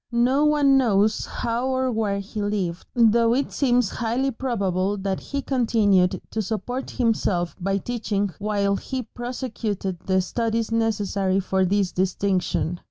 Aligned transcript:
No 0.11 0.45
one 0.45 0.79
knows 0.79 1.27
how 1.27 1.67
or 1.67 1.91
where 1.91 2.17
he 2.17 2.41
lived, 2.41 2.87
though 2.95 3.35
it 3.35 3.51
seems 3.51 3.89
highly 3.91 4.31
probable 4.31 4.97
that 4.97 5.19
he 5.19 5.43
continued 5.43 6.19
to 6.31 6.41
support 6.41 6.89
himself 6.89 7.55
by 7.59 7.77
teaching 7.77 8.31
while 8.39 8.77
he 8.77 9.03
prosecuted 9.03 9.99
the 9.99 10.19
studies 10.19 10.71
necessary 10.71 11.39
for 11.39 11.65
this 11.65 11.91
distinction. 11.91 12.79